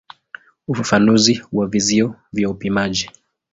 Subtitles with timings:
[0.67, 3.09] Ufafanuzi wa vizio vya upimaji.